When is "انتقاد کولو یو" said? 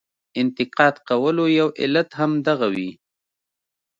0.41-1.67